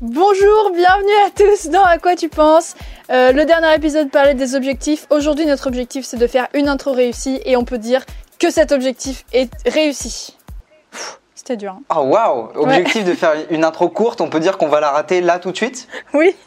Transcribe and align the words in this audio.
Bonjour, 0.00 0.70
bienvenue 0.74 1.12
à 1.26 1.30
tous 1.34 1.68
dans 1.70 1.82
À 1.82 1.98
quoi 1.98 2.14
tu 2.14 2.28
penses 2.28 2.74
Euh, 3.10 3.32
Le 3.32 3.44
dernier 3.44 3.74
épisode 3.74 4.10
parlait 4.10 4.34
des 4.34 4.54
objectifs. 4.54 5.06
Aujourd'hui, 5.10 5.44
notre 5.46 5.66
objectif, 5.66 6.04
c'est 6.06 6.16
de 6.18 6.26
faire 6.26 6.46
une 6.54 6.68
intro 6.68 6.92
réussie 6.92 7.40
et 7.44 7.56
on 7.56 7.64
peut 7.64 7.78
dire 7.78 8.04
que 8.38 8.50
cet 8.50 8.70
objectif 8.70 9.24
est 9.32 9.50
réussi. 9.66 10.36
C'était 11.34 11.56
dur. 11.56 11.72
hein. 11.72 11.82
Oh 11.96 12.02
waouh 12.02 12.50
Objectif 12.54 13.04
de 13.04 13.14
faire 13.14 13.32
une 13.50 13.64
intro 13.64 13.88
courte, 13.88 14.20
on 14.20 14.28
peut 14.28 14.38
dire 14.40 14.56
qu'on 14.58 14.68
va 14.68 14.78
la 14.80 14.90
rater 14.90 15.20
là 15.20 15.38
tout 15.40 15.50
de 15.50 15.56
suite? 15.56 15.88
Oui. 16.14 16.34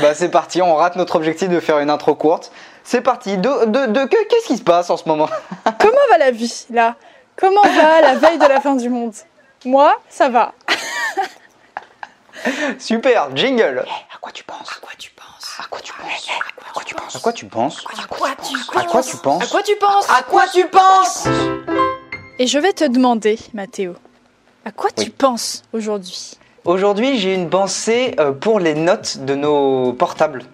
Bah 0.00 0.14
c'est 0.14 0.30
parti, 0.30 0.62
on 0.62 0.74
rate 0.74 0.96
notre 0.96 1.16
objectif 1.16 1.48
de 1.50 1.60
faire 1.60 1.78
une 1.80 1.90
intro 1.90 2.14
courte. 2.14 2.50
C'est 2.82 3.02
parti, 3.02 3.36
de, 3.36 3.66
de, 3.66 3.86
de- 3.92 4.04
que- 4.06 4.24
qu'est-ce 4.28 4.46
qui 4.46 4.56
se 4.56 4.62
passe 4.62 4.88
en 4.88 4.96
ce 4.96 5.06
moment? 5.06 5.28
Comment 5.78 5.92
va 6.10 6.18
la 6.18 6.30
vie 6.30 6.66
là? 6.70 6.96
Comment 7.36 7.60
va 7.62 8.00
la 8.00 8.14
veille 8.14 8.38
de 8.38 8.46
la 8.46 8.60
fin 8.60 8.74
du 8.74 8.88
monde? 8.88 9.12
Moi, 9.64 9.94
ça 10.08 10.28
va. 10.28 10.52
Super, 12.78 13.34
jingle 13.34 13.84
À 14.12 14.18
quoi 14.20 14.32
tu 14.32 14.44
penses 14.44 14.70
À 14.76 14.80
quoi 14.80 14.90
tu 14.98 15.10
penses 15.10 15.58
À 15.58 15.64
quoi 15.68 15.80
tu 15.80 15.92
penses 15.92 16.28
À 16.66 16.72
quoi 16.72 16.82
tu 16.84 16.94
penses 16.94 17.16
À 17.16 17.18
quoi 17.20 17.32
tu 17.32 17.46
penses 17.46 17.78
À 17.78 18.06
quoi 18.06 18.34
tu 18.36 18.76
À 18.76 18.82
quoi 18.84 19.02
tu 19.02 19.16
penses 19.16 19.42
À 19.42 19.46
quoi 19.46 19.62
tu 19.62 19.76
penses 19.76 20.10
À 20.10 20.22
quoi 20.22 20.44
tu 20.52 20.66
penses 20.66 21.24
Et 22.38 22.46
je 22.46 22.58
vais 22.58 22.72
te 22.72 22.84
demander, 22.84 23.38
Mathéo, 23.54 23.94
à 24.64 24.70
quoi 24.72 24.90
Oui. 24.96 25.04
tu 25.04 25.10
penses 25.10 25.62
aujourd'hui 25.72 26.32
Aujourd'hui 26.64 27.18
j'ai 27.18 27.34
une 27.34 27.50
pensée 27.50 28.14
euh, 28.20 28.30
pour 28.32 28.60
les 28.60 28.74
notes 28.74 29.18
de 29.18 29.34
nos 29.34 29.92
portables. 29.94 30.44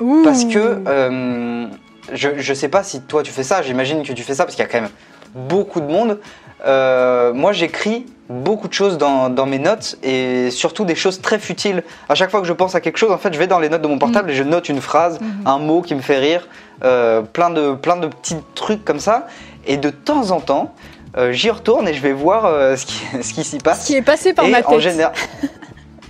Ouh. 0.00 0.22
Parce 0.24 0.44
que 0.44 0.82
euh, 0.86 1.66
je, 2.12 2.28
je 2.38 2.54
sais 2.54 2.68
pas 2.68 2.84
si 2.84 3.00
toi 3.02 3.22
tu 3.24 3.32
fais 3.32 3.42
ça, 3.42 3.62
j'imagine 3.62 4.04
que 4.04 4.12
tu 4.12 4.22
fais 4.22 4.34
ça 4.36 4.44
parce 4.44 4.54
qu'il 4.54 4.64
y 4.64 4.68
a 4.68 4.70
quand 4.70 4.80
même 4.80 4.90
beaucoup 5.36 5.80
de 5.80 5.86
monde. 5.86 6.18
Euh, 6.66 7.32
moi 7.34 7.52
j'écris 7.52 8.06
beaucoup 8.28 8.66
de 8.66 8.72
choses 8.72 8.98
dans, 8.98 9.28
dans 9.28 9.46
mes 9.46 9.58
notes 9.58 9.96
et 10.02 10.50
surtout 10.50 10.84
des 10.84 10.94
choses 10.96 11.20
très 11.20 11.38
futiles. 11.38 11.82
À 12.08 12.14
chaque 12.14 12.30
fois 12.30 12.40
que 12.40 12.46
je 12.46 12.52
pense 12.52 12.74
à 12.74 12.80
quelque 12.80 12.96
chose, 12.96 13.12
en 13.12 13.18
fait 13.18 13.32
je 13.32 13.38
vais 13.38 13.46
dans 13.46 13.60
les 13.60 13.68
notes 13.68 13.82
de 13.82 13.86
mon 13.88 13.98
portable 13.98 14.30
et 14.30 14.34
je 14.34 14.42
note 14.42 14.68
une 14.68 14.80
phrase, 14.80 15.20
Mhm. 15.20 15.28
un 15.46 15.58
mot 15.58 15.82
qui 15.82 15.94
me 15.94 16.00
fait 16.00 16.18
rire, 16.18 16.48
euh, 16.82 17.20
plein, 17.22 17.50
de, 17.50 17.74
plein 17.74 17.96
de 17.96 18.08
petits 18.08 18.36
trucs 18.54 18.84
comme 18.84 18.98
ça. 19.00 19.26
Et 19.66 19.76
de 19.76 19.90
temps 19.90 20.30
en 20.30 20.40
temps, 20.40 20.72
euh, 21.16 21.30
j'y 21.32 21.50
retourne 21.50 21.86
et 21.88 21.94
je 21.94 22.00
vais 22.00 22.12
voir 22.12 22.46
euh, 22.46 22.74
ce 22.76 22.86
qui, 22.86 23.02
ce 23.22 23.32
qui 23.34 23.44
s'y 23.44 23.58
passe. 23.58 23.82
Ce 23.82 23.86
qui 23.88 23.94
est 23.96 24.02
passé 24.02 24.32
par 24.32 24.44
et 24.46 24.50
ma 24.50 24.58
tête. 24.58 24.68
en 24.68 24.78
général. 24.80 25.12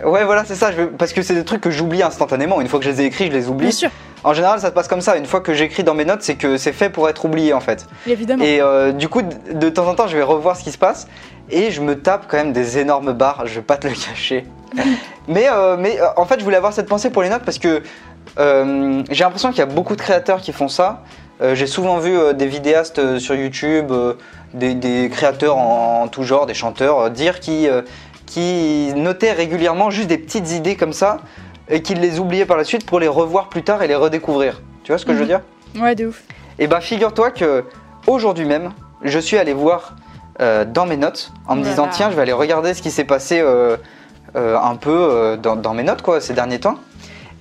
Ouais, 0.04 0.24
voilà, 0.26 0.44
c'est 0.44 0.56
ça. 0.56 0.72
je 0.72 0.76
veux- 0.76 0.90
Parce 0.90 1.14
que 1.14 1.22
c'est 1.22 1.34
des 1.34 1.42
trucs 1.44 1.62
que 1.62 1.70
j'oublie 1.70 2.02
instantanément. 2.02 2.60
Une 2.60 2.68
fois 2.68 2.78
que 2.78 2.84
je 2.84 2.90
les 2.90 3.00
ai 3.00 3.04
écrits, 3.06 3.28
je 3.28 3.32
les 3.32 3.48
oublie. 3.48 3.68
Bien 3.68 3.70
sûr, 3.70 3.90
En 4.24 4.34
général, 4.34 4.60
ça 4.60 4.68
se 4.68 4.72
passe 4.72 4.88
comme 4.88 5.00
ça. 5.00 5.16
Une 5.16 5.26
fois 5.26 5.40
que 5.40 5.54
j'écris 5.54 5.84
dans 5.84 5.94
mes 5.94 6.04
notes, 6.04 6.22
c'est 6.22 6.36
que 6.36 6.56
c'est 6.56 6.72
fait 6.72 6.90
pour 6.90 7.08
être 7.08 7.24
oublié 7.24 7.52
en 7.52 7.60
fait. 7.60 7.86
évidemment. 8.06 8.44
Et 8.44 8.60
euh, 8.60 8.92
du 8.92 9.08
coup, 9.08 9.22
de, 9.22 9.52
de 9.52 9.68
temps 9.68 9.86
en 9.86 9.94
temps, 9.94 10.08
je 10.08 10.16
vais 10.16 10.22
revoir 10.22 10.56
ce 10.56 10.64
qui 10.64 10.72
se 10.72 10.78
passe 10.78 11.06
et 11.50 11.70
je 11.70 11.80
me 11.80 12.00
tape 12.00 12.26
quand 12.28 12.36
même 12.36 12.52
des 12.52 12.78
énormes 12.78 13.12
barres. 13.12 13.46
Je 13.46 13.56
vais 13.56 13.62
pas 13.62 13.76
te 13.76 13.86
le 13.86 13.94
cacher. 13.94 14.46
mais 15.28 15.46
euh, 15.48 15.76
mais 15.78 16.00
euh, 16.00 16.06
en 16.16 16.26
fait, 16.26 16.38
je 16.38 16.44
voulais 16.44 16.56
avoir 16.56 16.72
cette 16.72 16.88
pensée 16.88 17.10
pour 17.10 17.22
les 17.22 17.28
notes 17.28 17.44
parce 17.44 17.58
que 17.58 17.82
j'ai 18.38 19.24
l'impression 19.24 19.50
qu'il 19.50 19.58
y 19.60 19.62
a 19.62 19.66
beaucoup 19.66 19.96
de 19.96 20.00
créateurs 20.00 20.40
qui 20.40 20.52
font 20.52 20.68
ça. 20.68 21.02
J'ai 21.54 21.66
souvent 21.66 21.98
vu 21.98 22.18
des 22.34 22.46
vidéastes 22.46 23.18
sur 23.18 23.34
YouTube, 23.34 23.92
des, 24.52 24.74
des 24.74 25.08
créateurs 25.10 25.56
en, 25.56 26.02
en 26.02 26.08
tout 26.08 26.22
genre, 26.22 26.44
des 26.44 26.52
chanteurs, 26.52 27.10
dire 27.10 27.40
qui 27.40 27.66
qui 28.26 28.92
notaient 28.96 29.32
régulièrement 29.32 29.90
juste 29.90 30.08
des 30.08 30.18
petites 30.18 30.50
idées 30.52 30.76
comme 30.76 30.92
ça 30.92 31.18
et 31.68 31.82
qu'ils 31.82 32.00
les 32.00 32.18
oubliaient 32.20 32.46
par 32.46 32.56
la 32.56 32.64
suite 32.64 32.86
pour 32.86 33.00
les 33.00 33.08
revoir 33.08 33.48
plus 33.48 33.62
tard 33.62 33.82
et 33.82 33.88
les 33.88 33.94
redécouvrir. 33.94 34.60
Tu 34.84 34.92
vois 34.92 34.98
ce 34.98 35.04
que 35.04 35.12
je 35.12 35.16
veux 35.18 35.22
Mhm. 35.24 35.28
dire? 35.28 35.40
Ouais, 35.82 35.94
de 35.94 36.06
ouf. 36.06 36.22
et 36.58 36.66
bah 36.68 36.80
figure-toi 36.80 37.30
que 37.32 37.64
aujourd'hui 38.06 38.46
même, 38.46 38.70
je 39.02 39.18
suis 39.18 39.36
allé 39.36 39.52
voir 39.52 39.94
euh, 40.40 40.64
dans 40.64 40.86
mes 40.86 40.96
notes 40.96 41.32
en 41.46 41.54
me 41.54 41.60
Voilà. 41.60 41.70
disant 41.70 41.88
tiens, 41.90 42.10
je 42.10 42.16
vais 42.16 42.22
aller 42.22 42.32
regarder 42.32 42.72
ce 42.74 42.82
qui 42.82 42.90
s'est 42.90 43.04
passé 43.04 43.40
euh, 43.40 43.76
euh, 44.36 44.56
un 44.58 44.76
peu 44.76 45.36
dans, 45.42 45.56
dans 45.56 45.74
mes 45.74 45.82
notes 45.82 46.02
quoi 46.02 46.20
ces 46.20 46.34
derniers 46.34 46.60
temps. 46.60 46.76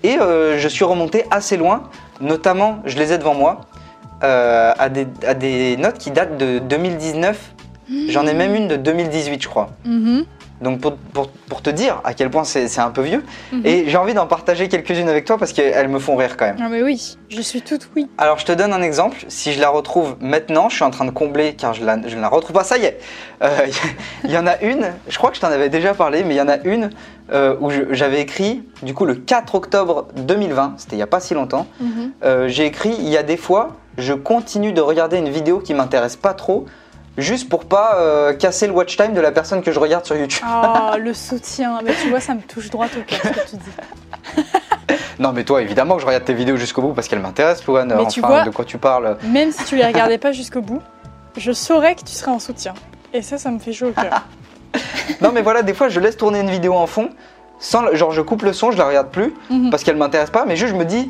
Et 0.04 0.18
je 0.20 0.68
suis 0.68 0.86
remonté 0.86 1.26
assez 1.32 1.58
loin, 1.58 1.84
notamment, 2.22 2.80
je 2.86 2.98
les 2.98 3.12
ai 3.14 3.18
devant 3.18 3.34
moi, 3.34 3.62
à, 4.22 4.90
des, 4.90 5.08
à 5.26 5.34
des 5.34 5.78
notes 5.78 5.98
qui 5.98 6.12
datent 6.12 6.38
de 6.38 6.60
2019. 6.60 7.54
J'en 8.10 8.26
ai 8.28 8.34
même 8.34 8.54
une 8.56 8.68
de 8.68 8.76
2018, 8.76 9.42
je 9.44 9.48
crois. 9.48 9.70
Mhm. 9.84 10.26
Donc 10.62 10.80
pour, 10.80 10.96
pour- 10.96 11.30
pour 11.30 11.62
te 11.62 11.70
dire 11.70 12.02
à 12.06 12.14
quel 12.14 12.30
point 12.30 12.44
c'est 12.46 12.80
un 12.80 12.90
peu 12.92 13.02
vieux. 13.02 13.24
Mhm. 13.52 13.62
Et 13.66 13.90
j'ai 13.90 13.98
envie 13.98 14.14
d'en 14.14 14.26
partager 14.26 14.68
quelques-unes 14.70 15.10
avec 15.10 15.26
toi 15.26 15.38
parce 15.38 15.52
qu'elles 15.54 15.90
me 15.90 16.00
font 16.00 16.16
rire 16.16 16.38
quand 16.38 16.46
même. 16.46 16.56
Ah 16.62 16.70
mais 16.70 16.82
oui, 16.82 17.18
je 17.30 17.42
suis 17.42 17.62
toute 17.62 17.90
oui. 17.96 18.08
Alors 18.18 18.40
je 18.40 18.46
te 18.46 18.52
donne 18.54 18.72
un 18.74 18.82
exemple. 18.82 19.18
Si 19.28 19.52
je 19.54 19.60
la 19.60 19.70
retrouve 19.70 20.16
maintenant, 20.22 20.70
je 20.70 20.76
suis 20.76 20.84
en 20.86 20.92
train 20.92 21.06
de 21.06 21.12
combler 21.12 21.54
car 21.56 21.74
je, 21.74 21.84
la- 21.84 22.00
je 22.08 22.16
ne 22.16 22.22
la 22.22 22.30
retrouve 22.30 22.54
pas. 22.54 22.64
Ça 22.64 22.78
y 22.78 22.86
est. 22.86 23.00
Euh, 23.44 23.50
Il 24.24 24.32
y 24.32 24.38
en 24.38 24.48
a 24.48 24.58
une. 24.62 24.94
Je 25.10 25.18
crois 25.18 25.30
que 25.30 25.36
je 25.36 25.42
t'en 25.42 25.50
avais 25.52 25.70
déjà 25.70 25.94
parlé, 25.94 26.24
mais 26.24 26.36
il 26.36 26.38
y 26.38 26.42
en 26.42 26.48
a 26.50 26.58
une 26.64 26.90
euh, 27.34 27.56
où 27.60 27.70
j'avais 27.92 28.22
écrit 28.22 28.64
du 28.82 28.94
coup 28.94 29.06
le 29.06 29.16
4 29.16 29.56
octobre 29.56 30.08
2020. 30.16 30.76
C'était 30.78 30.96
il 30.96 31.00
y 31.00 31.04
a 31.04 31.08
pas 31.08 31.20
si 31.20 31.34
longtemps. 31.34 31.68
Mhm. 31.80 32.12
Euh, 32.24 32.48
J'ai 32.48 32.66
écrit 32.66 32.96
il 32.98 33.10
y 33.10 33.18
a 33.18 33.24
des 33.24 33.38
fois, 33.38 33.76
je 33.98 34.14
continue 34.14 34.72
de 34.74 34.82
regarder 34.82 35.18
une 35.18 35.30
vidéo 35.30 35.60
qui 35.60 35.74
m'intéresse 35.74 36.16
pas 36.16 36.34
trop, 36.34 36.66
juste 37.18 37.50
pour 37.50 37.66
pas 37.66 37.96
euh, 37.98 38.34
casser 38.34 38.68
le 38.68 38.74
watch 38.74 38.98
time 38.98 39.14
de 39.14 39.22
la 39.22 39.32
personne 39.32 39.62
que 39.62 39.72
je 39.72 39.80
regarde 39.80 40.06
sur 40.06 40.16
YouTube. 40.16 40.44
Ah, 40.46 40.96
le 41.00 41.14
soutien. 41.14 41.80
Mais 41.84 41.94
tu 42.02 42.10
vois, 42.10 42.20
ça 42.20 42.34
me 42.34 42.42
touche 42.42 42.70
droit 42.70 42.86
au 42.88 43.02
cœur 43.04 43.20
ce 43.24 43.28
que 43.30 43.50
tu 43.50 43.56
dis. 43.58 44.42
Non 45.18 45.32
mais 45.32 45.46
toi 45.46 45.62
évidemment 45.62 45.96
que 45.96 46.02
je 46.02 46.06
regarde 46.06 46.26
tes 46.26 46.34
vidéos 46.34 46.58
jusqu'au 46.58 46.82
bout 46.82 46.94
parce 46.94 47.08
qu'elles 47.08 47.22
m'intéressent, 47.22 47.66
Louane. 47.68 47.88
Mais 47.88 47.94
Enfin 48.02 48.10
tu 48.10 48.20
vois- 48.20 48.44
de 48.44 48.50
quoi 48.50 48.66
tu 48.66 48.78
parles. 48.78 49.18
Même 49.24 49.52
si 49.54 49.64
tu 49.64 49.78
les 49.78 49.86
regardais 49.86 50.18
pas 50.18 50.34
jusqu'au 50.34 50.60
bout, 50.62 50.82
je 51.38 51.54
saurais 51.54 51.96
que 51.96 52.02
tu 52.02 52.12
serais 52.12 52.32
en 52.32 52.40
soutien. 52.40 52.74
Et 53.14 53.22
ça, 53.22 53.38
ça 53.38 53.50
me 53.50 53.60
fait 53.60 53.72
chaud 53.72 53.88
au 53.88 53.92
cœur. 53.92 54.26
Non 55.22 55.32
mais 55.32 55.42
voilà, 55.42 55.64
des 55.64 55.74
fois 55.74 55.88
je 55.88 56.02
laisse 56.02 56.18
tourner 56.18 56.42
une 56.42 56.50
vidéo 56.50 56.74
en 56.76 56.86
fond, 56.86 57.10
sans, 57.60 57.94
genre 57.96 58.12
je 58.12 58.22
coupe 58.22 58.42
le 58.42 58.52
son, 58.52 58.72
je 58.72 58.78
la 58.78 58.86
regarde 58.86 59.08
plus 59.08 59.34
Mhm. 59.50 59.70
parce 59.70 59.84
qu'elle 59.86 59.96
m'intéresse 59.96 60.32
pas, 60.32 60.44
mais 60.46 60.58
juste 60.58 60.74
je 60.74 60.78
me 60.78 60.84
dis 60.86 61.10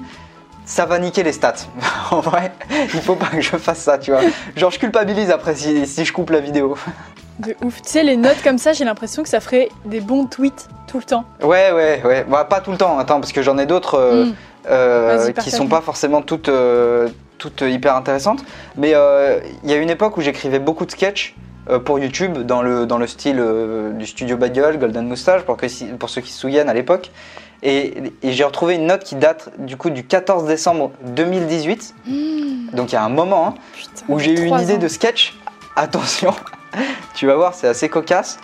ça 0.66 0.86
va 0.86 1.00
niquer 1.00 1.24
les 1.24 1.32
stats. 1.32 1.54
en 2.12 2.20
vrai, 2.20 2.52
il 2.72 3.02
faut 3.02 3.16
pas 3.16 3.28
que 3.28 3.42
je 3.42 3.56
fasse 3.58 3.80
ça, 3.80 3.98
tu 3.98 4.12
vois. 4.12 4.22
Genre 4.56 4.72
je 4.72 4.80
culpabilise 4.80 5.30
après 5.32 5.56
si, 5.56 5.86
si 5.88 6.06
je 6.06 6.12
coupe 6.14 6.30
la 6.32 6.40
vidéo. 6.40 6.76
De 7.40 7.56
ouf. 7.64 7.82
Tu 7.82 7.90
sais, 7.90 8.04
les 8.04 8.16
notes 8.18 8.42
comme 8.44 8.58
ça, 8.58 8.72
j'ai 8.74 8.86
l'impression 8.86 9.22
que 9.22 9.30
ça 9.30 9.40
ferait 9.42 9.70
des 9.86 10.00
bons 10.00 10.26
tweets 10.26 10.68
tout 10.88 10.98
le 10.98 11.04
temps. 11.04 11.26
Ouais 11.42 11.72
ouais 11.74 12.02
ouais, 12.06 12.26
bah, 12.30 12.46
pas 12.46 12.62
tout 12.62 12.72
le 12.72 12.78
temps, 12.78 12.98
attends 12.98 13.20
parce 13.20 13.34
que 13.34 13.42
j'en 13.42 13.58
ai 13.58 13.66
d'autres 13.66 13.96
euh, 13.96 14.26
Mm. 14.26 14.34
euh, 14.70 15.18
Vas-y, 15.18 15.34
qui 15.34 15.52
sont 15.52 15.68
pas 15.68 15.82
forcément 15.82 16.22
toutes 16.22 16.50
euh, 16.50 17.10
toutes 17.38 17.62
hyper 17.62 17.96
intéressantes, 17.96 18.44
mais 18.78 18.94
euh, 18.96 19.40
il 19.64 19.70
y 19.70 19.74
a 19.74 19.78
une 19.78 19.90
époque 19.90 20.16
où 20.18 20.22
j'écrivais 20.22 20.60
beaucoup 20.60 20.86
de 20.86 20.92
sketchs. 20.92 21.36
Euh, 21.70 21.80
pour 21.80 22.00
YouTube, 22.00 22.40
dans 22.40 22.62
le, 22.62 22.86
dans 22.86 22.98
le 22.98 23.08
style 23.08 23.38
euh, 23.40 23.92
du 23.92 24.06
studio 24.06 24.38
Bad 24.38 24.54
Girl, 24.54 24.78
Golden 24.78 25.08
Moustache, 25.08 25.42
pour, 25.44 25.58
que, 25.58 25.68
si- 25.68 25.86
pour 25.86 26.10
ceux 26.10 26.22
qui 26.22 26.32
se 26.32 26.40
souviennent 26.40 26.70
à 26.70 26.74
l'époque. 26.74 27.12
Et, 27.64 28.14
et 28.22 28.32
j'ai 28.34 28.44
retrouvé 28.44 28.76
une 28.76 28.86
note 28.86 29.04
qui 29.04 29.16
date 29.16 29.50
du 29.58 29.76
coup 29.78 29.90
du 29.90 30.06
14 30.06 30.46
décembre 30.46 30.92
2018, 31.04 31.96
Mmh, 32.06 32.76
donc 32.76 32.92
il 32.92 32.96
y 32.96 32.98
a 32.98 33.04
un 33.04 33.10
moment, 33.10 33.48
hein, 33.48 33.54
putain, 33.74 34.06
où 34.10 34.20
j'ai 34.20 34.32
eu 34.32 34.46
une 34.46 34.60
idée 34.60 34.76
ans. 34.76 34.80
de 34.80 34.88
sketch. 34.88 35.36
Attention, 35.76 36.34
tu 37.16 37.26
vas 37.28 37.36
voir, 37.36 37.54
c'est 37.56 37.68
assez 37.68 37.90
cocasse. 37.90 38.38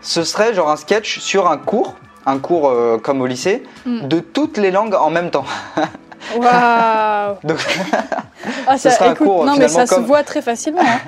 Ce 0.00 0.24
serait 0.24 0.54
genre 0.54 0.70
un 0.70 0.76
sketch 0.76 1.18
sur 1.20 1.48
un 1.50 1.56
cours, 1.56 1.94
un 2.26 2.38
cours 2.38 2.68
euh, 2.68 2.98
comme 2.98 3.20
au 3.20 3.26
lycée, 3.26 3.62
Mm. 3.86 4.08
de 4.08 4.18
toutes 4.20 4.56
les 4.58 4.70
langues 4.70 4.94
en 4.94 5.10
même 5.10 5.30
temps. 5.30 5.44
Waouh 6.36 7.36
Donc, 7.44 7.58
Ah, 8.66 8.76
Ce 8.78 8.88
ça, 8.88 8.96
sera 8.96 9.10
un 9.10 9.12
écoute, 9.12 9.26
cours, 9.26 9.44
non 9.44 9.56
mais 9.58 9.68
ça 9.68 9.86
comme- 9.86 10.02
se 10.02 10.06
voit 10.06 10.22
très 10.22 10.42
facilement. 10.42 10.80
hein. 10.82 10.98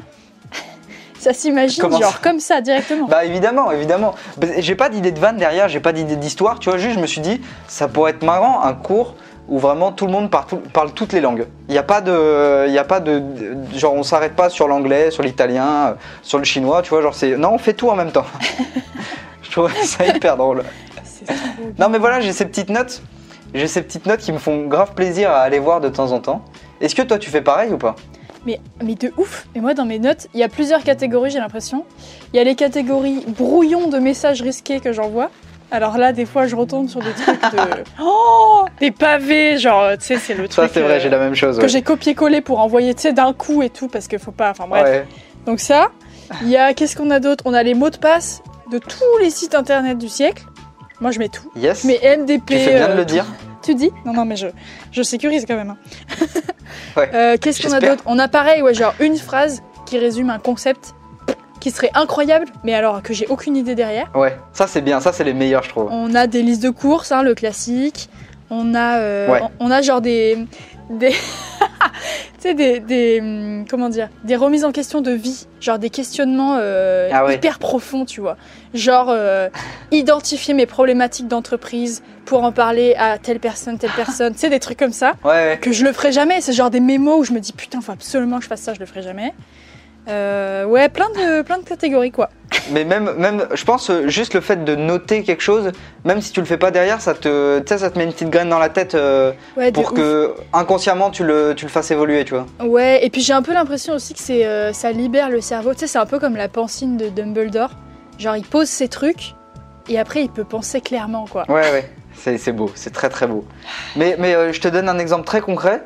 Ça 1.26 1.32
s'imagine 1.32 1.81
Comment 1.82 2.00
genre 2.00 2.12
ça 2.12 2.19
comme 2.22 2.38
ça 2.41 2.60
directement. 2.60 3.06
bah 3.09 3.25
évidemment, 3.25 3.72
évidemment. 3.72 4.14
Bah, 4.37 4.47
J'ai 4.59 4.75
pas 4.76 4.88
d'idée 4.88 5.10
de 5.12 5.19
vanne 5.19 5.37
derrière, 5.38 5.69
j'ai 5.69 5.81
pas 5.81 5.92
d'idée 5.92 6.16
d'histoire, 6.16 6.59
tu 6.60 6.69
vois. 6.70 6.78
Juste, 6.78 6.94
je 6.94 7.00
me 7.00 7.06
suis 7.06 7.20
dit, 7.20 7.41
ça 7.66 7.88
pourrait 7.88 8.12
être 8.12 8.22
marrant 8.22 8.62
un 8.62 8.75
cours 8.75 9.14
où 9.48 9.59
vraiment 9.59 9.91
tout 9.92 10.06
le 10.06 10.12
monde 10.12 10.31
parle, 10.31 10.47
tout- 10.47 10.62
parle 10.72 10.92
toutes 10.92 11.12
les 11.12 11.20
langues. 11.20 11.47
Il 11.69 11.72
n'y 11.72 11.78
a 11.78 11.82
pas 11.82 12.00
de, 12.00 12.66
il 12.69 12.72
y 12.72 12.78
a 12.78 12.84
pas 12.84 13.00
de, 13.00 13.19
de- 13.19 13.56
genre 13.78 13.94
on 13.94 14.03
s'arrête 14.04 14.34
pas 14.36 14.48
sur 14.50 14.69
l'anglais, 14.69 15.10
sur 15.10 15.22
l'italien, 15.25 15.66
euh, 15.88 15.94
sur 16.22 16.38
le 16.38 16.44
chinois, 16.44 16.82
tu 16.82 16.91
vois. 16.91 17.03
Genre 17.03 17.15
c'est, 17.15 17.36
non, 17.36 17.50
on 17.54 17.59
fait 17.59 17.72
tout 17.75 17.88
en 17.88 17.97
même 17.97 18.12
temps. 18.12 18.26
je 19.42 19.50
trouve 19.50 19.72
ça 19.84 20.06
hyper 20.06 20.36
drôle. 20.36 20.62
Non 21.78 21.89
mais 21.89 21.98
voilà, 21.98 22.21
j'ai 22.21 22.33
ces 22.33 22.45
petites 22.47 22.71
notes, 22.71 23.03
j'ai 23.54 23.66
ces 23.66 23.83
petites 23.83 24.06
notes 24.06 24.21
qui 24.21 24.33
me 24.33 24.39
font 24.39 24.66
grave 24.66 24.95
plaisir 24.95 25.30
à 25.30 25.39
aller 25.39 25.59
voir 25.59 25.80
de 25.80 25.89
temps 25.89 26.12
en 26.12 26.21
temps. 26.21 26.42
Est-ce 26.80 26.95
que 26.95 27.03
toi 27.03 27.18
tu 27.18 27.30
fais 27.30 27.41
pareil 27.41 27.72
ou 27.72 27.78
pas? 27.78 27.97
Mais, 28.47 28.60
mais 28.83 28.95
de 28.95 29.13
ouf 29.16 29.47
Et 29.54 29.60
moi, 29.60 29.75
dans 29.75 29.84
mes 29.84 29.98
notes, 29.98 30.28
il 30.33 30.41
y 30.41 30.45
a 30.45 30.48
plusieurs 30.48 30.84
catégories, 30.84 31.31
j'ai 31.31 31.41
l'impression. 31.41 31.84
Il 32.33 32.37
y 32.37 32.41
a 32.41 32.45
les 32.45 32.54
catégories 32.54 33.25
brouillon 33.27 33.89
de 33.89 33.98
messages 33.98 34.41
risqués 34.41 34.78
que 34.78 34.93
j'envoie. 34.93 35.31
Alors 35.72 35.98
là, 35.98 36.13
des 36.13 36.27
fois, 36.27 36.47
je 36.47 36.54
retombe 36.54 36.89
sur 36.89 37.01
des 37.01 37.10
trucs 37.10 37.43
de... 37.43 37.59
Oh 38.01 38.65
Des 38.78 38.93
pavés, 38.93 39.59
genre, 39.59 39.98
tu 39.98 40.07
sais, 40.07 40.16
c'est 40.16 40.34
le 40.34 40.47
truc... 40.47 40.69
Ça 40.69 40.72
c'est 40.72 40.81
vrai, 40.81 40.95
euh, 40.95 41.01
j'ai 41.01 41.09
la 41.09 41.19
même 41.19 41.34
chose. 41.34 41.57
Que 41.57 41.63
ouais. 41.63 41.69
j'ai 41.69 41.83
copié-collé 41.83 42.41
pour 42.41 42.60
envoyer, 42.60 42.95
tu 42.95 43.03
sais, 43.03 43.13
d'un 43.13 43.33
coup 43.33 43.63
et 43.63 43.71
tout, 43.71 43.89
parce 43.89 44.07
qu'il 44.07 44.21
faut 44.21 44.31
pas... 44.31 44.51
Enfin 44.51 44.66
bref. 44.69 44.84
Ouais. 44.84 45.07
Donc 45.45 45.59
ça, 45.59 45.91
il 46.43 46.48
y 46.48 46.57
a... 46.57 46.72
Qu'est-ce 46.72 46.97
qu'on 46.97 47.10
a 47.10 47.19
d'autre? 47.19 47.43
On 47.47 47.53
a 47.53 47.65
les 47.65 47.75
mots 47.75 47.91
de 47.91 47.97
passe 47.97 48.43
de 48.71 48.78
tous 48.78 49.19
les 49.21 49.31
sites 49.31 49.57
internet 49.57 49.98
du 49.98 50.09
siècle. 50.09 50.45
Moi, 51.01 51.10
je 51.10 51.19
mets 51.19 51.28
tout. 51.28 51.51
Yes. 51.57 51.83
Je 51.83 51.89
mets 51.89 52.16
MDP... 52.16 52.47
tu 52.47 52.59
fais 52.59 52.75
bien 52.77 52.87
de 52.87 52.93
euh, 52.93 52.97
le 52.97 53.04
dire. 53.04 53.27
Tu 53.66 53.74
dis 53.74 53.91
Non, 54.04 54.13
non, 54.15 54.24
mais 54.24 54.36
je, 54.36 54.47
je 54.92 55.03
sécurise 55.03 55.45
quand 55.47 55.57
même. 55.57 55.71
hein. 55.71 55.77
Ouais, 56.97 57.10
Euh, 57.15 57.36
Qu'est-ce 57.41 57.66
qu'on 57.66 57.72
a 57.74 57.80
d'autre? 57.80 58.03
On 58.07 58.18
a 58.18 58.28
pareil, 58.28 58.63
ouais, 58.63 58.74
genre 58.74 58.95
une 59.01 59.16
phrase 59.16 59.63
qui 59.84 59.98
résume 59.98 60.30
un 60.30 60.39
concept 60.39 60.95
qui 61.60 61.71
seraient 61.71 61.91
incroyables, 61.95 62.47
mais 62.65 62.74
alors 62.74 63.03
que 63.03 63.13
j'ai 63.13 63.27
aucune 63.28 63.57
idée 63.57 63.74
derrière. 63.74 64.10
Ouais, 64.15 64.36
ça 64.53 64.66
c'est 64.66 64.83
bien, 64.83 65.01
ça 65.01 65.13
c'est 65.13 65.24
les 65.24 65.34
meilleurs, 65.34 65.63
je 65.65 65.68
trouve. 65.71 65.89
On 65.91 66.15
a 66.15 66.27
des 66.27 66.42
listes 66.42 66.63
de 66.63 66.71
courses, 66.71 67.13
hein, 67.13 67.22
le 67.22 67.34
classique. 67.34 68.09
On 68.51 68.74
a, 68.74 68.98
euh, 68.98 69.28
Ouais. 69.33 69.41
on 69.42 69.66
on 69.66 69.71
a 69.71 69.83
genre 69.83 70.01
des, 70.01 70.39
des, 70.91 71.10
tu 71.10 71.16
sais 72.38 72.54
des, 72.54 72.80
des, 72.80 73.21
hum, 73.21 73.65
comment 73.68 73.88
dire, 73.88 74.09
des 74.24 74.36
remises 74.36 74.65
en 74.65 74.72
question 74.72 75.00
de 75.00 75.10
vie, 75.10 75.47
genre 75.60 75.78
des 75.78 75.91
questionnements 75.91 76.56
euh, 76.60 77.09
Ah 77.12 77.24
ouais. 77.24 77.34
hyper 77.36 77.59
profonds, 77.59 78.04
tu 78.04 78.21
vois. 78.21 78.36
Genre 78.74 79.09
euh, 79.10 79.48
identifier 79.91 80.54
mes 80.54 80.66
problématiques 80.66 81.28
d'entreprise 81.28 82.03
pour 82.24 82.42
en 82.44 82.53
parler 82.53 82.94
à 82.98 83.18
telle 83.18 83.41
personne, 83.41 83.78
telle 83.78 83.92
personne, 83.97 84.33
tu 84.34 84.41
sais 84.41 84.50
des 84.50 84.60
trucs 84.60 84.78
comme 84.78 84.92
ça 84.92 85.15
Ouais, 85.24 85.30
ouais. 85.30 85.59
que 85.60 85.72
je 85.72 85.84
le 85.84 85.92
ferai 85.92 86.12
jamais. 86.12 86.41
C'est 86.41 86.53
genre 86.53 86.71
des 86.71 86.80
mémos 86.80 87.21
où 87.21 87.24
je 87.24 87.33
me 87.33 87.41
dis 87.41 87.53
putain, 87.53 87.80
faut 87.80 87.92
absolument 87.92 88.38
que 88.38 88.44
je 88.44 88.48
fasse 88.48 88.60
ça, 88.62 88.74
je 88.74 88.80
le 88.80 88.86
ferai 88.86 89.03
jamais. 89.03 89.33
Euh, 90.09 90.65
ouais, 90.66 90.88
plein 90.88 91.09
de, 91.10 91.42
plein 91.42 91.59
de 91.59 91.65
catégories 91.65 92.12
quoi. 92.12 92.30
Mais 92.72 92.84
même, 92.84 93.13
même, 93.16 93.47
je 93.54 93.65
pense 93.65 93.91
euh, 93.91 94.09
juste 94.09 94.34
le 94.34 94.41
fait 94.41 94.65
de 94.65 94.74
noter 94.74 95.22
quelque 95.22 95.42
chose, 95.42 95.71
même 96.04 96.21
si 96.21 96.33
tu 96.33 96.41
le 96.41 96.47
fais 96.47 96.57
pas 96.57 96.71
derrière, 96.71 97.01
ça 97.01 97.15
te, 97.15 97.63
ça 97.66 97.91
te 97.91 97.98
met 97.98 98.04
une 98.04 98.13
petite 98.13 98.30
graine 98.30 98.48
dans 98.48 98.59
la 98.59 98.68
tête 98.68 98.95
euh, 98.95 99.33
Ouais, 99.57 99.71
pour 99.72 99.84
ouf. 99.92 99.95
que 99.95 100.34
inconsciemment 100.53 101.10
tu 101.10 101.24
le, 101.24 101.54
tu 101.57 101.65
le 101.65 101.71
fasses 101.71 101.91
évoluer, 101.91 102.24
tu 102.24 102.34
vois. 102.34 102.47
Ouais, 102.66 103.04
et 103.04 103.10
puis 103.10 103.21
j'ai 103.21 103.33
un 103.33 103.42
peu 103.42 103.53
l'impression 103.53 103.95
aussi 103.95 104.15
que 104.15 104.21
c'est, 104.21 104.45
euh, 104.47 104.72
ça 104.72 104.91
libère 104.92 105.30
le 105.30 105.41
cerveau. 105.41 105.74
Tu 105.74 105.80
sais, 105.80 105.86
c'est 105.86 105.98
un 105.98 106.07
peu 106.07 106.18
comme 106.18 106.36
la 106.36 106.48
pensine 106.48 106.97
de 106.97 107.09
Dumbledore. 107.09 107.71
Genre, 108.18 108.36
il 108.36 108.45
pose 108.45 108.69
ses 108.69 108.89
trucs 108.89 109.34
et 109.89 109.98
après 109.98 110.22
il 110.22 110.30
peut 110.30 110.45
penser 110.45 110.80
clairement 110.80 111.27
quoi. 111.30 111.45
Ouais, 111.48 111.71
ouais, 111.71 111.91
c'est 112.15 112.39
c'est 112.39 112.53
beau, 112.53 112.71
c'est 112.74 112.92
très 112.92 113.09
très 113.10 113.27
beau. 113.27 113.45
Mais, 113.95 114.16
mais 114.19 114.34
euh, 114.34 114.53
je 114.53 114.60
te 114.60 114.69
donne 114.69 114.89
un 114.89 114.98
exemple 114.98 115.24
très 115.27 115.41
concret. 115.41 115.83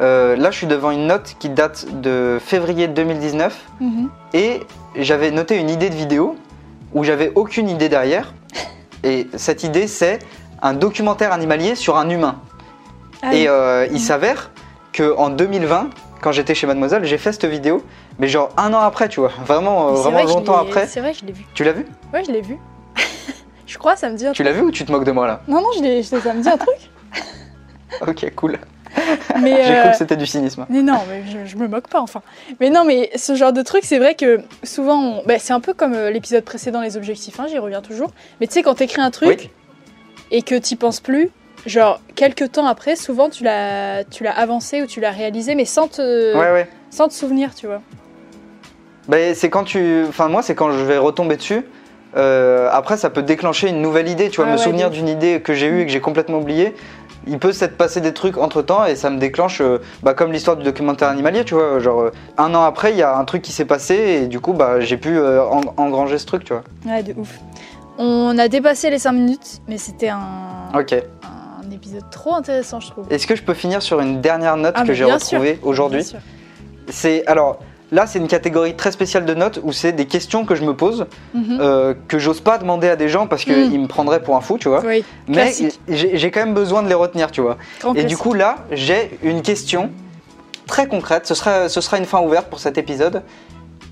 Euh, 0.00 0.34
là, 0.36 0.50
je 0.50 0.56
suis 0.56 0.66
devant 0.66 0.90
une 0.90 1.06
note 1.06 1.36
qui 1.38 1.48
date 1.50 1.86
de 2.00 2.38
février 2.40 2.88
2019 2.88 3.58
Mhm. 3.80 4.08
et 4.32 4.60
j'avais 4.96 5.30
noté 5.30 5.56
une 5.58 5.68
idée 5.68 5.90
de 5.90 5.94
vidéo 5.94 6.36
où 6.94 7.04
j'avais 7.04 7.32
aucune 7.34 7.68
idée 7.68 7.88
derrière. 7.88 8.32
Et 9.04 9.28
cette 9.36 9.62
idée, 9.64 9.86
c'est 9.86 10.18
un 10.62 10.72
documentaire 10.74 11.32
animalier 11.32 11.74
sur 11.74 11.96
un 11.96 12.08
humain. 12.10 12.36
Ah 13.22 13.34
et 13.34 13.42
oui. 13.42 13.46
euh, 13.48 13.86
il 13.90 14.00
s'avère 14.00 14.50
que 14.92 15.14
en 15.16 15.28
2020, 15.30 15.90
quand 16.22 16.32
j'étais 16.32 16.54
chez 16.54 16.66
Mademoiselle, 16.66 17.04
j'ai 17.04 17.16
fait 17.18 17.32
cette 17.32 17.44
vidéo, 17.46 17.82
mais 18.18 18.26
genre 18.28 18.50
un 18.56 18.72
an 18.74 18.80
après, 18.80 19.08
tu 19.08 19.20
vois, 19.20 19.32
vraiment, 19.46 19.92
vraiment 19.92 20.18
vrai 20.24 20.26
longtemps 20.26 20.62
l'ai- 20.62 20.68
après. 20.68 20.86
C'est 20.86 21.00
vrai, 21.00 21.12
je 21.14 21.24
l'ai 21.26 21.32
vu. 21.32 21.44
Tu 21.54 21.64
l'as 21.64 21.72
vu? 21.72 21.86
Ouais, 22.12 22.24
je 22.24 22.30
l'ai 22.32 22.40
vu. 22.42 22.58
je 23.66 23.78
crois, 23.78 23.96
ça 23.96 24.08
me 24.10 24.16
dit 24.16 24.26
un 24.26 24.32
Tu 24.32 24.42
l'as 24.42 24.52
vu 24.52 24.62
ou 24.62 24.70
tu 24.70 24.84
te 24.84 24.92
moques 24.92 25.04
de 25.04 25.12
moi 25.12 25.26
là? 25.26 25.40
Non, 25.48 25.60
non, 25.60 25.68
je 25.78 25.82
l'ai- 25.82 26.02
ça 26.02 26.16
me 26.34 26.42
dit 26.42 26.48
un 26.48 26.56
truc. 26.58 26.76
Ok, 28.06 28.32
cool. 28.36 28.58
Mais, 29.42 29.62
J'ai 29.64 29.72
euh, 29.76 29.80
cru 29.82 29.90
que 29.90 29.96
c'était 29.96 30.16
du 30.16 30.26
cynisme. 30.26 30.66
Mais 30.68 30.82
non, 30.82 30.98
mais 31.08 31.22
je, 31.30 31.50
je 31.50 31.56
me 31.56 31.68
moque 31.68 31.88
pas, 31.88 32.00
enfin. 32.00 32.22
Mais 32.60 32.70
non, 32.70 32.84
mais 32.84 33.10
ce 33.16 33.34
genre 33.34 33.52
de 33.52 33.62
truc, 33.62 33.82
c'est 33.84 33.98
vrai 33.98 34.14
que 34.14 34.40
souvent, 34.62 34.98
on- 35.00 35.22
bah, 35.26 35.38
c'est 35.38 35.52
un 35.52 35.60
peu 35.60 35.72
comme 35.74 35.94
euh, 35.94 36.10
l'épisode 36.10 36.44
précédent, 36.44 36.80
les 36.80 36.96
objectifs, 36.96 37.38
hein, 37.40 37.46
j'y 37.48 37.58
reviens 37.58 37.80
toujours. 37.82 38.10
Mais 38.40 38.46
tu 38.46 38.54
sais, 38.54 38.62
quand 38.62 38.74
t'écris 38.74 39.00
un 39.00 39.10
truc 39.10 39.28
Oui. 39.28 39.50
et 40.30 40.42
que 40.42 40.54
t'y 40.54 40.76
penses 40.76 41.00
plus, 41.00 41.30
genre, 41.66 42.00
quelques 42.14 42.52
temps 42.52 42.66
après, 42.66 42.96
souvent, 42.96 43.28
tu 43.30 43.44
l'as, 43.44 44.04
tu 44.04 44.24
l'as 44.24 44.36
avancé 44.38 44.82
ou 44.82 44.86
tu 44.86 45.00
l'as 45.00 45.10
réalisé, 45.10 45.54
mais 45.54 45.64
sans 45.64 45.88
te, 45.88 46.34
Ouais, 46.36 46.52
ouais. 46.52 46.68
sans 46.90 47.08
te 47.08 47.12
souvenir, 47.14 47.54
tu 47.54 47.66
vois. 47.66 47.80
Bah, 49.08 49.34
c'est 49.34 49.50
quand 49.50 49.64
tu. 49.64 50.04
Enfin, 50.08 50.28
moi, 50.28 50.42
c'est 50.42 50.54
quand 50.54 50.70
je 50.72 50.84
vais 50.84 50.98
retomber 50.98 51.36
dessus. 51.36 51.62
Euh, 52.16 52.68
après, 52.72 52.96
ça 52.96 53.08
peut 53.08 53.22
déclencher 53.22 53.68
une 53.68 53.80
nouvelle 53.80 54.08
idée, 54.08 54.30
tu 54.30 54.36
vois, 54.36 54.46
Ah 54.46 54.52
me 54.52 54.56
ouais, 54.58 54.62
souvenir 54.64 54.90
d'une 54.90 55.08
idée 55.08 55.40
que 55.40 55.54
j'ai 55.54 55.66
eue 55.66 55.82
et 55.82 55.86
que 55.86 55.92
j'ai 55.92 56.00
complètement 56.00 56.38
oubliée. 56.38 56.74
Il 57.26 57.38
peut 57.38 57.52
s'être 57.52 57.76
passé 57.76 58.00
des 58.00 58.14
trucs 58.14 58.38
entre 58.38 58.62
temps 58.62 58.84
et 58.86 58.96
ça 58.96 59.10
me 59.10 59.18
déclenche, 59.18 59.60
euh, 59.60 59.78
bah, 60.02 60.14
comme 60.14 60.32
l'histoire 60.32 60.56
du 60.56 60.64
documentaire 60.64 61.08
animalier, 61.08 61.44
tu 61.44 61.54
vois. 61.54 61.78
Genre, 61.78 62.00
euh, 62.00 62.12
un 62.38 62.54
an 62.54 62.62
après, 62.64 62.92
il 62.92 62.96
y 62.96 63.02
a 63.02 63.16
un 63.16 63.24
truc 63.24 63.42
qui 63.42 63.52
s'est 63.52 63.64
passé 63.66 63.94
et 63.94 64.26
du 64.26 64.40
coup, 64.40 64.52
bah, 64.54 64.80
j'ai 64.80 64.96
pu 64.96 65.16
euh, 65.18 65.42
en- 65.44 65.60
engranger 65.76 66.18
ce 66.18 66.26
truc, 66.26 66.44
tu 66.44 66.52
vois. 66.54 66.62
Ouais, 66.86 67.02
de 67.02 67.12
ouf. 67.18 67.38
On 67.98 68.38
a 68.38 68.48
dépassé 68.48 68.88
les 68.88 68.98
5 68.98 69.12
minutes, 69.12 69.60
mais 69.68 69.76
c'était 69.76 70.08
un, 70.08 70.20
Ok. 70.74 70.94
un 70.94 71.70
épisode 71.70 72.08
trop 72.10 72.34
intéressant, 72.34 72.80
je 72.80 72.90
trouve. 72.90 73.06
Est-ce 73.10 73.26
que 73.26 73.36
je 73.36 73.42
peux 73.42 73.52
finir 73.54 73.82
sur 73.82 74.00
une 74.00 74.20
dernière 74.22 74.56
note 74.56 74.74
Ah, 74.76 74.84
que 74.84 74.94
j'ai 74.94 75.04
retrouvée 75.04 75.58
aujourd'hui? 75.62 76.04
C'est 76.88 77.26
alors 77.26 77.58
là, 77.92 78.06
c'est 78.06 78.18
une 78.18 78.28
catégorie 78.28 78.76
très 78.76 78.92
spéciale 78.92 79.24
de 79.24 79.34
notes 79.34 79.60
où 79.62 79.72
c'est 79.72 79.92
des 79.92 80.06
questions 80.06 80.44
que 80.44 80.54
je 80.54 80.64
me 80.64 80.74
pose 80.74 81.06
Mhm. 81.34 81.58
euh, 81.60 81.94
que 82.08 82.18
j'ose 82.18 82.40
pas 82.40 82.58
demander 82.58 82.88
à 82.88 82.96
des 82.96 83.08
gens 83.08 83.26
parce 83.26 83.44
qu'ils 83.44 83.70
Mm. 83.78 83.82
me 83.82 83.86
prendraient 83.88 84.22
pour 84.22 84.36
un 84.36 84.40
fou, 84.40 84.58
tu 84.58 84.68
vois. 84.68 84.82
Oui, 84.84 85.04
Mais 85.28 85.52
j'ai 85.88 86.30
quand 86.30 86.40
même 86.40 86.54
besoin 86.54 86.82
de 86.82 86.88
les 86.88 86.94
retenir, 86.94 87.30
tu 87.30 87.40
vois. 87.40 87.56
grand 87.80 87.94
Et 87.94 88.04
du 88.04 88.16
coup 88.16 88.34
là, 88.34 88.56
j'ai 88.72 89.18
une 89.22 89.42
question 89.42 89.90
très 90.66 90.86
concrète. 90.86 91.26
Ce 91.26 91.34
sera, 91.34 91.68
ce 91.68 91.80
sera 91.80 91.98
une 91.98 92.04
fin 92.04 92.20
ouverte 92.20 92.48
pour 92.48 92.60
cet 92.60 92.78
épisode. 92.78 93.22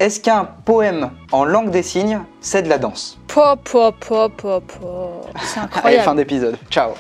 Est-ce 0.00 0.21
qu'un 0.21 0.45
poème 0.65 1.11
en 1.33 1.45
langue 1.45 1.71
des 1.71 1.83
signes, 1.83 2.21
c'est 2.41 2.62
de 2.62 2.69
la 2.69 2.79
danse 2.79 3.19
Pop, 3.27 3.61
pop, 3.69 3.97
pop, 3.99 4.33
pop, 4.37 4.65
pop. 4.65 5.27
C'est 5.43 5.59
Allez, 5.59 5.65
incroyable. 5.67 6.05
fin 6.05 6.15
d'épisode. 6.15 6.56
Ciao. 6.71 6.91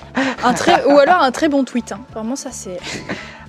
Un 0.42 0.52
très, 0.52 0.84
ou 0.84 0.98
alors 0.98 1.22
un 1.22 1.30
très 1.30 1.48
bon 1.48 1.64
tweet. 1.64 1.92
hein. 1.92 2.00
Vraiment, 2.12 2.34
ça 2.36 2.50
c'est. 2.50 2.78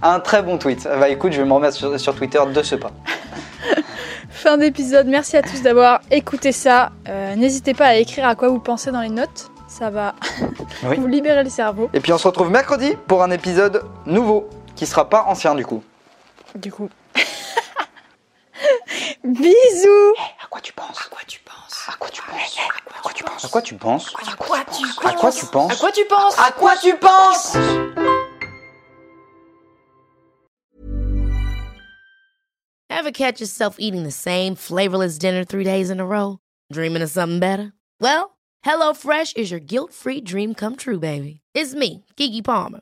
Un 0.04 0.19
très 0.19 0.44
bon 0.44 0.57
tweet. 0.60 0.84
Bah 1.00 1.10
écoute, 1.10 1.34
je 1.34 1.42
vais 1.42 1.48
me 1.48 1.54
remettre 1.54 1.75
sur, 1.75 2.00
sur 2.00 2.13
Twitter 2.16 2.40
de 2.54 2.63
ce 2.63 2.75
pas. 2.75 2.92
Fin 4.30 4.57
d'épisode. 4.57 5.07
Merci 5.07 5.36
à 5.36 5.42
tous 5.42 5.62
d'avoir 5.62 6.01
écouté 6.12 6.51
ça. 6.51 6.92
Euh, 7.07 7.36
N'hésitez 7.36 7.74
pas 7.74 7.88
à 7.88 7.96
écrire 7.96 8.28
à 8.28 8.36
quoi 8.36 8.50
vous 8.50 8.60
pensez 8.60 8.92
dans 8.92 9.01
les 9.01 9.10
notes. 9.10 9.50
Ça 9.68 9.90
va 9.90 10.13
Oui. 10.84 10.96
vous 10.98 11.07
libérer 11.07 11.44
le 11.44 11.50
cerveau. 11.50 11.90
Et 11.94 12.00
puis 12.00 12.13
on 12.13 12.18
se 12.18 12.28
retrouve 12.28 12.50
mercredi 12.51 12.94
pour 13.07 13.24
un 13.24 13.31
épisode 13.31 13.84
nouveau 14.06 14.48
qui 14.75 14.86
sera 14.86 15.10
pas 15.10 15.25
ancien 15.28 15.56
du 15.56 15.66
coup. 15.66 15.84
Du 16.56 16.72
coup. 16.72 16.88
Bisous 19.24 20.13
À 20.42 20.48
quoi 20.50 20.62
tu 20.62 20.71
penses 20.74 20.98
À 21.06 21.10
quoi 21.10 21.19
tu 21.27 21.39
penses 21.42 21.86
À 21.88 21.98
quoi 21.98 22.10
tu 22.10 22.21
penses 22.21 22.57
À 22.94 23.01
quoi 23.01 23.12
tu 23.12 23.24
penses 23.24 23.45
À 23.45 23.48
quoi 23.50 23.62
tu 23.62 23.75
penses 23.75 24.13
À 24.24 24.33
quoi 24.36 24.51
tu 24.62 24.66
penses 24.75 25.10
À 25.10 25.16
quoi 25.16 25.31
tu 25.31 25.45
penses 25.45 25.69
À 25.71 25.75
quoi 25.75 25.92
tu 25.92 26.06
penses 26.06 26.39
À 26.39 26.51
quoi 26.51 26.75
tu 26.77 26.98
penses 26.98 27.57
Ever 32.89 33.12
catch 33.12 33.39
yourself 33.39 33.77
eating 33.80 34.04
the 34.04 34.12
same 34.12 34.56
flavorless 34.56 35.18
dinner 35.18 35.44
three 35.45 35.63
days 35.63 35.89
in 35.89 36.00
a 36.00 36.06
row? 36.06 36.39
Dreaming 36.72 37.01
of 37.01 37.10
something 37.10 37.39
better? 37.39 37.72
Well, 38.01 38.38
HelloFresh 38.65 39.38
is 39.38 39.51
your 39.51 39.62
guilt 39.62 39.94
free 39.94 40.22
dream 40.22 40.54
come 40.54 40.75
true, 40.75 41.00
baby. 41.00 41.39
It's 41.54 41.74
me, 41.74 42.06
Kiki 42.18 42.42
Palmer. 42.42 42.81